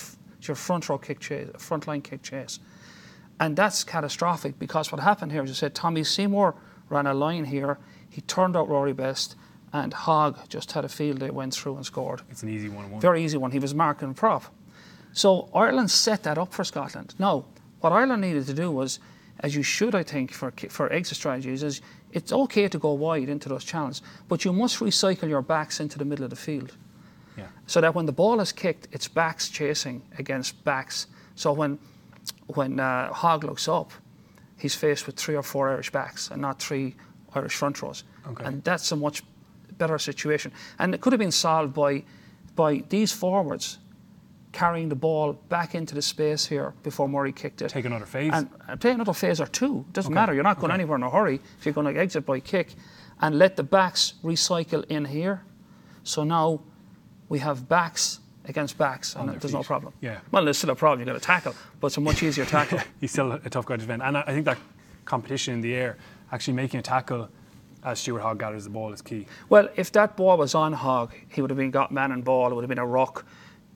[0.43, 2.59] your front row kick chase, front line kick chase.
[3.41, 6.55] And that's catastrophic because what happened here is you said Tommy Seymour
[6.89, 7.79] ran a line here,
[8.11, 9.37] he turned out Rory Best,
[9.73, 12.23] and Hogg just had a field day, went through and scored.
[12.31, 12.91] It's an easy one.
[12.91, 13.01] one.
[13.01, 13.51] Very easy one.
[13.51, 14.45] He was marking prop.
[15.13, 17.15] So Ireland set that up for Scotland.
[17.19, 17.45] Now,
[17.81, 18.99] what Ireland needed to do was,
[19.41, 21.81] as you should, I think, for for exit strategies, is
[22.13, 25.99] it's okay to go wide into those channels, but you must recycle your backs into
[25.99, 26.77] the middle of the field,
[27.37, 27.47] Yeah.
[27.67, 31.09] so that when the ball is kicked, it's backs chasing against backs.
[31.35, 31.79] So when
[32.47, 33.91] when uh, Hogg looks up,
[34.59, 36.95] he's faced with three or four Irish backs and not three
[37.35, 38.45] Irish front rows, Okay.
[38.45, 39.23] and that's a much
[39.79, 40.53] better situation.
[40.79, 42.05] And it could have been solved by
[42.57, 43.79] by these forwards
[44.53, 47.69] carrying the ball back into the space here before Murray kicked it.
[47.71, 48.31] Take another phase.
[48.33, 48.49] And
[48.81, 49.85] play another phase or two.
[49.93, 50.33] Doesn't Okay, matter.
[50.35, 50.81] You're not going okay.
[50.81, 52.75] anywhere in a hurry if you're going to exit by kick.
[53.21, 55.43] And let the backs recycle in here.
[56.05, 56.61] So now
[57.29, 59.93] we have backs against backs, and there's no problem.
[60.01, 60.21] Yeah.
[60.31, 61.01] Well, there's still a problem.
[61.01, 62.81] You've got to tackle, but it's a much easier tackle.
[63.01, 64.03] He's still a tough guy to defend.
[64.03, 64.59] And I I think that
[65.05, 65.97] competition in the air,
[66.33, 67.29] actually making a tackle
[67.85, 69.27] as Stuart Hogg gathers the ball is key.
[69.49, 72.51] Well, if that ball was on Hogg, he would have been got man and ball.
[72.51, 73.27] It would have been a rock,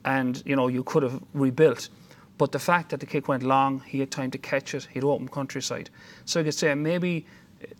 [0.05, 1.89] and you know you could have rebuilt.
[2.37, 4.87] But the fact that the kick went long, he had time to catch it.
[4.93, 5.89] He'd open countryside,
[6.25, 7.25] so you could say maybe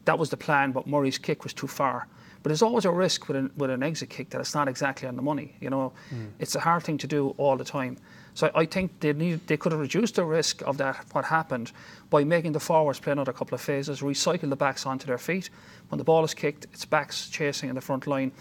[0.06, 2.08] that was the plan, but Murray's kick was too far.
[2.42, 5.08] But there's always a risk with an, with an exit kick that it's not exactly
[5.08, 5.56] on the money.
[5.60, 5.94] You know,
[6.40, 7.98] it's a hard thing to do all the time.
[8.34, 11.74] So I think they need they could have reduced the risk of that what happened
[12.10, 15.50] by making the forwards play another couple of phases, recycle the backs onto their feet.
[15.90, 18.32] When the ball is kicked, it's backs chasing in the front line.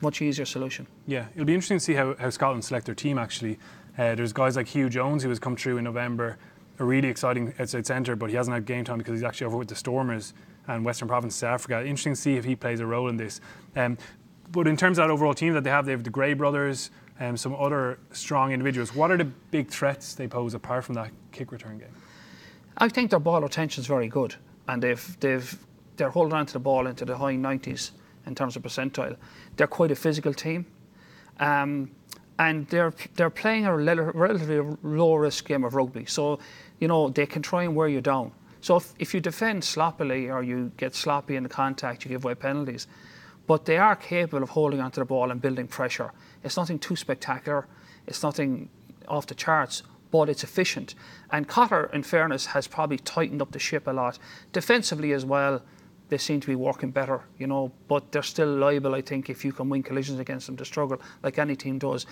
[0.00, 0.86] Much easier solution.
[1.08, 3.58] Yeah, it'll be interesting to see how, how Scotland select their team actually.
[3.98, 6.38] Uh, there's guys like Huw Jones who has come through in November,
[6.78, 9.56] a really exciting outside centre, but he hasn't had game time because he's actually over
[9.56, 10.34] with the Stormers
[10.68, 11.80] and Western Province, South Africa.
[11.80, 13.40] Interesting to see if he plays a role in this.
[13.74, 13.98] Um,
[14.52, 16.90] but in terms of that overall team that they have, they have the Gray brothers,
[17.20, 18.94] um, some other strong individuals.
[18.94, 21.88] What are the big threats they pose apart from that kick return game?
[22.78, 24.36] I think their ball retention is very good,
[24.68, 25.58] and they've they've
[25.96, 27.90] they're holding on to the ball into the high 90s
[28.26, 29.16] in terms of percentile.
[29.56, 30.64] They're quite a physical team,
[31.40, 31.90] um,
[32.38, 36.06] and they're they're playing a relatively low risk game of rugby.
[36.06, 36.38] So,
[36.78, 38.30] you know, they can try and wear you down.
[38.60, 42.24] So if, if you defend sloppily or you get sloppy in the contact, you give
[42.24, 42.86] away penalties.
[43.46, 46.12] But they are capable of holding onto the ball and building pressure.
[46.44, 47.66] It's nothing too spectacular.
[48.06, 48.68] It's nothing
[49.06, 50.94] off the charts, but it's efficient.
[51.30, 54.18] And Cotter, in fairness, has probably tightened up the ship a lot.
[54.52, 55.62] Defensively as well,
[56.08, 59.44] they seem to be working better, you know, but they're still liable, I think, if
[59.44, 62.06] you can win collisions against them to struggle, like any team does.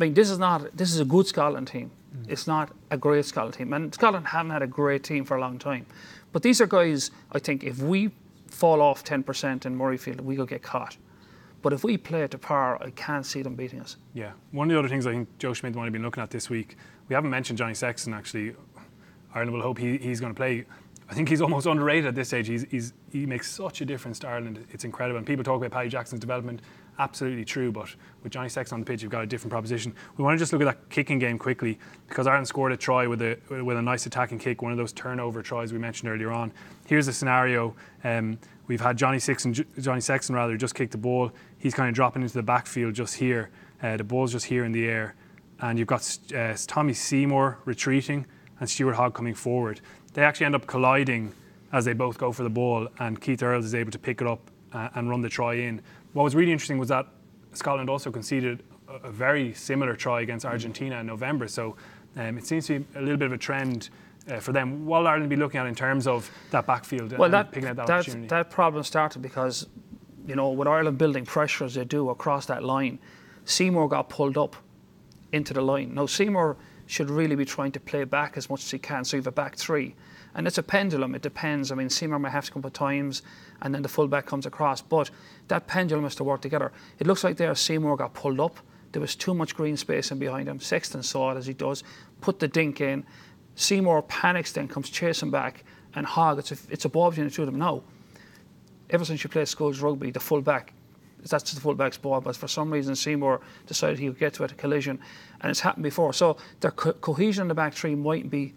[0.00, 1.90] I mean, this is not, this is a good Scotland team.
[2.26, 3.72] It's not a great Scotland team.
[3.74, 5.84] And Scotland haven't had a great team for a long time.
[6.32, 8.10] But these are guys, I think, if we
[8.46, 10.96] fall off 10% in Murrayfield, we could get caught.
[11.60, 13.96] But if we play the par, I can't see them beating us.
[14.14, 16.30] Yeah, one of the other things I think Joe Schmidt might have been looking at
[16.30, 16.76] this week,
[17.08, 18.54] we haven't mentioned Johnny Sexton actually.
[19.34, 20.64] Ireland will hope he, he's going to play.
[21.10, 22.48] I think he's almost underrated at this stage.
[22.48, 24.64] He's, he's, he makes such a difference to Ireland.
[24.70, 25.18] It's incredible.
[25.18, 26.62] And people talk about Paddy Jackson's development.
[27.00, 27.72] Absolutely true.
[27.72, 29.94] But with Johnny Sexton on the pitch, you've got a different proposition.
[30.18, 33.06] We want to just look at that kicking game quickly because Ireland scored a try
[33.06, 36.30] with a, with a nice attacking kick, one of those turnover tries we mentioned earlier
[36.30, 36.52] on.
[36.86, 37.74] Here's a scenario.
[38.04, 41.32] Um, we've had Johnny Sexton, Johnny Sexton rather, just kick the ball.
[41.58, 43.48] He's kind of dropping into the backfield just here.
[43.82, 45.14] Uh, the ball's just here in the air.
[45.60, 48.26] And you've got uh, Tommy Seymour retreating
[48.60, 49.80] and Stuart Hogg coming forward.
[50.12, 51.32] They actually end up colliding
[51.72, 54.26] as they both go for the ball, and Keith Earls is able to pick it
[54.26, 55.80] up uh, and run the try in.
[56.12, 57.06] What was really interesting was that
[57.52, 61.48] Scotland also conceded a, a very similar try against Argentina in November.
[61.48, 61.76] So
[62.16, 63.90] um, it seems to be a little bit of a trend
[64.30, 64.86] uh, for them.
[64.86, 67.68] What will Ireland be looking at in terms of that backfield Well, and that, picking
[67.68, 68.28] out that, that, opportunity?
[68.28, 69.68] that problem started because,
[70.26, 72.98] you know, with Ireland building pressure as they do across that line,
[73.44, 74.56] Seymour got pulled up
[75.32, 75.94] into the line.
[75.94, 79.16] Now, Seymour should really be trying to play back as much as he can, so
[79.16, 79.94] you have a back three.
[80.34, 81.72] And it's a pendulum, it depends.
[81.72, 83.22] I mean, Seymour may have to come at times,
[83.62, 84.80] and then the fullback comes across.
[84.80, 85.10] But
[85.48, 86.72] that pendulum has to work together.
[86.98, 88.58] It looks like there Seymour got pulled up.
[88.92, 90.60] There was too much green space in behind him.
[90.60, 91.82] Sexton saw it as he does,
[92.20, 93.04] put the dink in.
[93.54, 95.64] Seymour panics, then comes chasing back,
[95.94, 97.82] and Hogg, it's a, it's a ball between the two of them now.
[98.90, 100.72] Ever since you played schools rugby, the fullback
[101.28, 104.46] that's the fullback's ball, but for some reason Seymour decided he would get to it,
[104.46, 104.98] at a collision,
[105.40, 106.12] and it's happened before.
[106.12, 108.54] So their co- cohesion in the back three mightn't be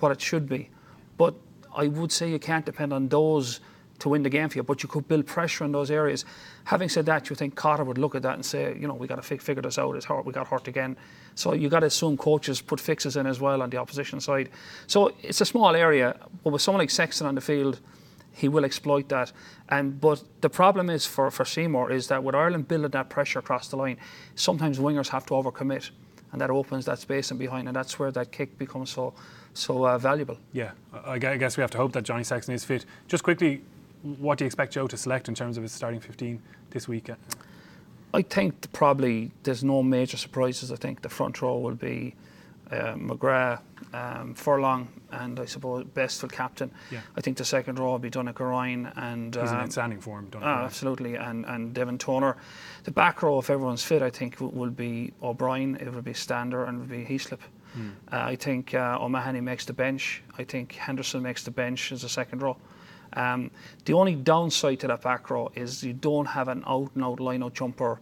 [0.00, 0.70] what it should be,
[1.16, 1.34] but
[1.74, 3.60] I would say you can't depend on those
[3.98, 6.24] to win the game for you, but you could build pressure in those areas.
[6.64, 9.06] Having said that, you think Cotter would look at that and say, you know, we
[9.06, 9.96] got to figure this out.
[9.96, 10.24] It's hurt.
[10.26, 10.96] We got hurt again.
[11.34, 14.50] So you got to assume coaches put fixes in as well on the opposition side.
[14.86, 17.80] So it's a small area, but with someone like Sexton on the field,
[18.32, 19.32] he will exploit that.
[19.70, 23.38] And but the problem is for, for Seymour is that with Ireland building that pressure
[23.38, 23.96] across the line,
[24.34, 25.90] sometimes wingers have to overcommit,
[26.32, 29.14] and that opens that space in behind, and that's where that kick becomes so
[29.56, 30.38] so uh, valuable.
[30.52, 30.72] Yeah,
[31.04, 32.84] I guess we have to hope that Johnny Sexton is fit.
[33.08, 33.62] Just quickly,
[34.02, 36.40] what do you expect Joe to select in terms of his starting 15
[36.70, 37.10] this week?
[38.14, 40.70] I think probably there's no major surprises.
[40.70, 42.14] I think the front row will be
[42.70, 43.60] uh, McGrath,
[43.92, 46.70] um, Furlong, and I suppose Best for captain.
[46.90, 47.00] Yeah.
[47.16, 50.30] I think the second row will be Donnacha Ryan and he's um, in outstanding form.
[50.34, 52.36] Uh, absolutely, and and Devin Toner.
[52.84, 55.76] The back row, if everyone's fit, I think will be O'Brien.
[55.76, 57.40] It will be Stander and it will be Heaslip.
[57.72, 57.90] Hmm.
[58.12, 60.22] Uh, I think uh, O'Mahony makes the bench.
[60.38, 62.56] I think Henderson makes the bench as a second row.
[63.12, 63.50] Um,
[63.84, 67.20] the only downside to that back row is you don't have an out and out
[67.20, 68.00] line out jumper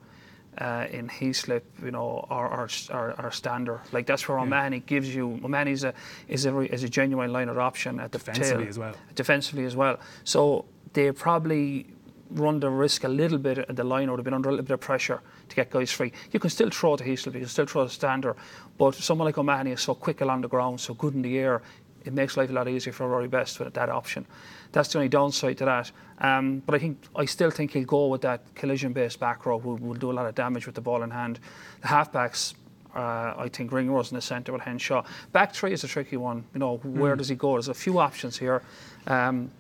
[0.59, 3.81] uh, in Heaslip, you know, or, or, or, or Stander.
[3.92, 4.83] Like that's where O'Mahony yeah.
[4.87, 5.40] gives you.
[5.44, 5.94] O'Mahony is a
[6.29, 8.94] is a is a genuine line of option at the defensively tail, as well.
[9.14, 9.98] Defensively as well.
[10.24, 11.87] So they probably
[12.30, 14.64] run the risk a little bit at the line or they've been under a little
[14.64, 16.12] bit of pressure to get guys free.
[16.32, 18.37] You can still throw to Heaslip, you can still throw to Stander,
[18.78, 21.62] but someone like O'Mahony is so quick along the ground, so good in the air,
[22.04, 24.26] it makes life a lot easier for Rory Best with that option.
[24.72, 25.90] That's the only downside to that.
[26.18, 29.76] Um, but I think I still think he'll go with that collision-based back row, who
[29.76, 31.40] will do a lot of damage with the ball in hand.
[31.80, 32.54] The halfbacks,
[32.94, 35.04] uh, I think Ringrose in the centre with Henshaw.
[35.32, 36.44] Back three is a tricky one.
[36.52, 37.18] You know, where mm.
[37.18, 37.52] does he go?
[37.52, 38.62] There's a few options here.
[39.06, 39.50] Um,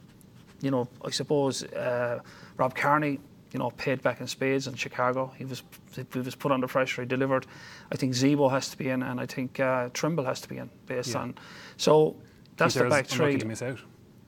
[0.60, 2.20] you know, I suppose uh,
[2.56, 3.20] Rob Kearney,
[3.52, 5.32] you know, paid back in spades in Chicago.
[5.36, 5.62] He was
[5.94, 7.02] he was put under pressure.
[7.02, 7.46] He delivered.
[7.92, 10.58] I think Zebo has to be in, and I think uh, Trimble has to be
[10.58, 11.20] in based yeah.
[11.20, 11.34] on.
[11.76, 12.16] So
[12.56, 13.38] that's Keith the back three.
[13.38, 13.78] To miss out.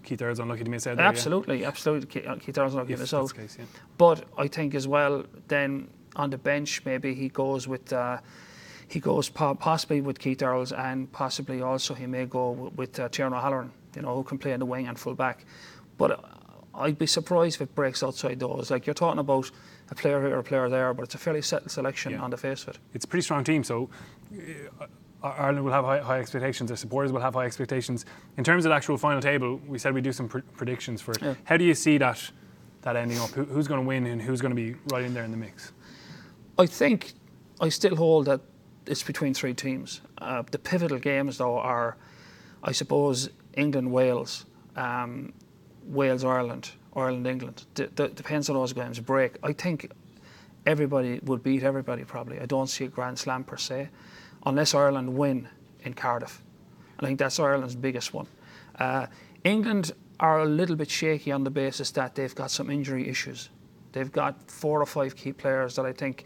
[0.02, 0.98] Keith Earls unlucky to miss out.
[0.98, 1.68] There, absolutely, yeah.
[1.68, 2.22] absolutely.
[2.38, 3.34] Keith Earls unlucky to miss out.
[3.34, 3.64] Case, yeah.
[3.98, 7.92] But I think as well, then on the bench, maybe he goes with.
[7.92, 8.18] Uh,
[8.88, 13.36] he goes possibly with Keith Earls and possibly also he may go with uh, Tiernan
[13.36, 15.44] O'Halloran, you know, who can play in the wing and full back.
[15.98, 16.24] But
[16.76, 18.70] I'd be surprised if it breaks outside those.
[18.70, 19.50] Like you're talking about
[19.90, 22.20] a player here, a player there, but it's a fairly settled selection yeah.
[22.20, 22.78] on the face of it.
[22.94, 23.88] It's a pretty strong team, so
[24.80, 24.86] uh,
[25.22, 28.04] Ireland will have high, high, expectations, their supporters will have high expectations.
[28.36, 31.12] In terms of the actual final table, we said we'd do some pr- predictions for
[31.12, 31.22] it.
[31.22, 31.34] Yeah.
[31.44, 32.30] How do you see that
[32.82, 33.30] that ending up?
[33.30, 35.36] Who, who's going to win and who's going to be right in there in the
[35.36, 35.72] mix?
[36.58, 37.14] I think
[37.60, 38.40] I still hold that
[38.86, 40.00] it's between three teams.
[40.18, 41.96] Uh, the pivotal games, though, are,
[42.62, 45.32] I suppose, England, Wales, um,
[45.86, 47.64] Wales, Ireland, Ireland, England.
[47.74, 49.36] D- d- depends on those games break.
[49.42, 49.90] I think
[50.66, 52.40] everybody would beat everybody probably.
[52.40, 53.88] I don't see a grand slam per se
[54.44, 55.48] unless Ireland win
[55.82, 56.42] in Cardiff.
[56.98, 58.26] I think that's Ireland's biggest one.
[58.78, 59.06] Uh,
[59.44, 63.50] England are a little bit shaky on the basis that they've got some injury issues.
[63.92, 66.24] They've got four or five key players that I think,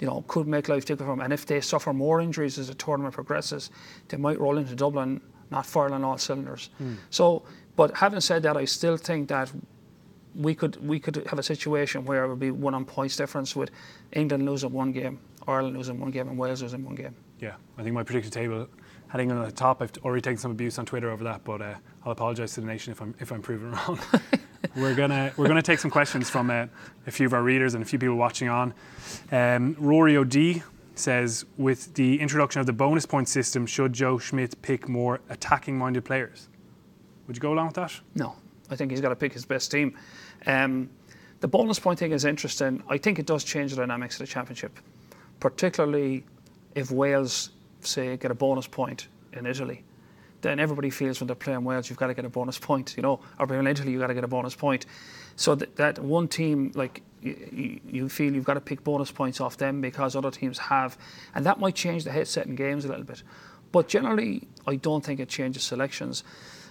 [0.00, 1.24] you know, could make life difficult for them.
[1.24, 3.70] And if they suffer more injuries as the tournament progresses,
[4.08, 6.70] they might roll into Dublin not firing on all cylinders.
[6.82, 6.96] Mm.
[7.10, 7.44] So,
[7.76, 9.52] but having said that, I still think that
[10.34, 13.54] we could we could have a situation where it would be one on points difference
[13.54, 13.70] with
[14.12, 17.14] England losing one game, Ireland losing one game, and Wales losing one game.
[17.40, 18.68] Yeah, I think my predicted table
[19.08, 19.82] heading on the top.
[19.82, 22.66] I've already taken some abuse on Twitter over that, but uh, I'll apologise to the
[22.66, 23.98] nation if I'm if I'm proven wrong.
[24.76, 26.66] we're gonna we're gonna take some questions from uh,
[27.06, 28.72] a few of our readers and a few people watching on.
[29.30, 30.62] Um, Rory O'D
[30.94, 36.04] says, with the introduction of the bonus point system, should Joe Schmidt pick more attacking-minded
[36.04, 36.48] players?
[37.26, 37.92] Would you go along with that?
[38.14, 38.36] No,
[38.70, 39.96] I think he's got to pick his best team.
[40.46, 40.90] Um,
[41.40, 42.82] the bonus point thing is interesting.
[42.88, 44.78] I think it does change the dynamics of the championship,
[45.40, 46.24] particularly
[46.74, 49.84] if Wales, say, get a bonus point in Italy,
[50.40, 53.02] then everybody feels when they're playing Wales, you've got to get a bonus point, you
[53.02, 54.86] know, or in Italy, you've got to get a bonus point.
[55.36, 59.56] So that, that one team, like, you, feel you've got to pick bonus points off
[59.56, 60.98] them because other teams have,
[61.34, 63.22] and that might change the headset in games a little bit.
[63.70, 66.24] But generally, I don't think it changes selections.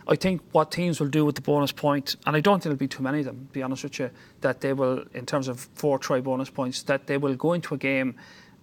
[0.07, 2.77] I think what teams will do with the bonus point, and I don't think there'll
[2.77, 4.09] be too many of them, to be honest with you,
[4.41, 7.73] that they will, in terms of four try bonus points, that they will go into
[7.73, 8.15] a game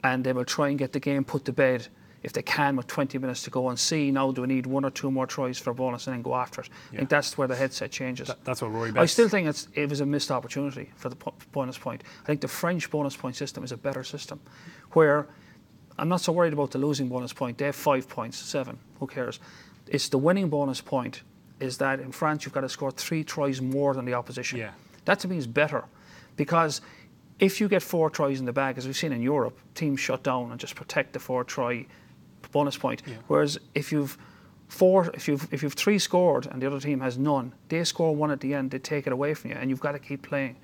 [0.04, 1.88] and they will try and get the game put to bed
[2.22, 4.84] if they can with 20 minutes to go and see now do we need one
[4.84, 6.68] or two more tries for a bonus and then go after it.
[6.90, 6.96] Yeah.
[6.96, 8.28] I think that's where the headset changes.
[8.28, 9.02] That, that's what Rory Best.
[9.02, 11.16] I still think it's, it was a missed opportunity for the
[11.52, 12.02] bonus point.
[12.22, 14.40] I think the French bonus point system is a better system
[14.92, 15.28] where
[15.98, 17.58] I'm not so worried about the losing bonus point.
[17.58, 19.40] They have five points, seven, who cares?
[19.88, 21.22] It's the winning bonus point.
[21.60, 24.58] Is that in France you've got to score three tries more than the opposition?
[24.58, 24.70] Yeah.
[25.04, 25.84] That to me is better,
[26.36, 26.80] because
[27.38, 30.22] if you get four tries in the bag, as we've seen in Europe, teams shut
[30.22, 31.86] down and just protect the four try
[32.52, 33.02] bonus point.
[33.06, 33.14] Yeah.
[33.26, 34.16] Whereas if you've
[34.68, 38.14] four, if you've if you've three scored and the other team has none, they score
[38.14, 40.22] one at the end, they take it away from you, and you've got to keep
[40.22, 40.56] playing.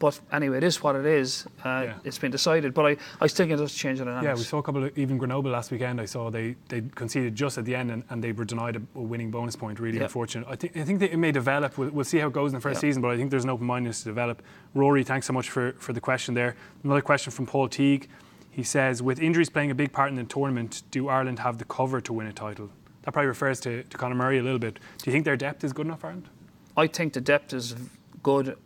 [0.00, 1.46] But anyway, it is what it is.
[1.64, 1.94] Uh, Yeah.
[2.04, 4.24] It's been decided, but I, I still think it does change the dynamics.
[4.24, 6.00] Yeah, we saw a couple of even Grenoble last weekend.
[6.00, 8.82] I saw they, they conceded just at the end and, and they were denied a,
[8.96, 9.78] a winning bonus point.
[9.78, 10.48] Really unfortunate.
[10.48, 11.76] I think I think that it may develop.
[11.78, 12.88] We'll, we'll see how it goes in the first Yeah.
[12.88, 14.42] season, but I think there's an open mindedness to develop.
[14.74, 16.56] Rory, thanks so much for, for the question there.
[16.82, 18.08] Another question from Paul Teague.
[18.50, 21.64] He says, with injuries playing a big part in the tournament, do Ireland have the
[21.66, 22.70] cover to win a title?
[23.02, 24.74] That probably refers to, to Conor Murray a little bit.
[24.74, 26.28] Do you think their depth is good enough, Ireland?
[26.76, 27.74] I think the depth is
[28.22, 28.56] good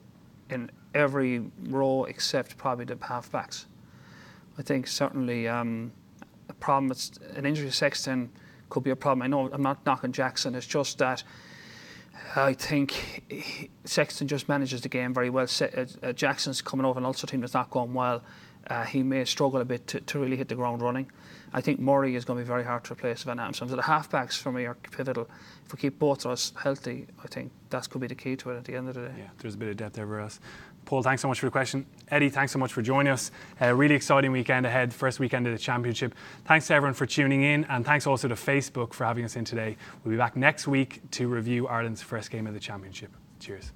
[0.48, 3.66] in every row except probably the halfbacks.
[4.58, 5.92] I think certainly um,
[6.48, 6.90] a problem.
[6.90, 8.30] It's, an injury to Sexton
[8.70, 9.22] could be a problem.
[9.22, 10.54] I know I'm not knocking Jackson.
[10.54, 11.22] It's just that
[12.36, 12.92] I think
[13.28, 15.46] he- Sexton just manages the game very well.
[15.46, 15.70] Se-
[16.02, 18.22] uh, uh, Jackson's coming over an Ulster team that's not going well.
[18.66, 21.10] Uh, he may struggle a bit to, to really hit the ground running.
[21.52, 23.68] I think Murray is going to be very hard to replace Van Amsterdam.
[23.70, 25.28] So the halfbacks for me are pivotal.
[25.66, 28.50] If we keep both of us healthy, I think that could be the key to
[28.50, 29.14] it at the end of the day.
[29.18, 30.40] Yeah, there's a bit of depth everywhere else.
[30.84, 31.86] Paul, thanks so much for the question.
[32.10, 33.30] Eddie, thanks so much for joining us.
[33.60, 36.14] A really exciting weekend ahead, first weekend of the championship.
[36.44, 39.44] Thanks to everyone for tuning in, and thanks also to Facebook for having us in
[39.44, 39.76] today.
[40.04, 43.10] We'll be back next week to review Ireland's first game of the championship.
[43.40, 43.72] Cheers.